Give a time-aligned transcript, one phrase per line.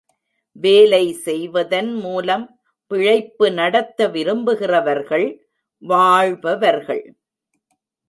[0.55, 2.45] வேலை செய்வதன் மூலம்
[2.91, 5.27] பிழைப்பு நடத்த விரும்புகிறவர்கள்
[5.81, 7.03] வாழ்பவர்கள்.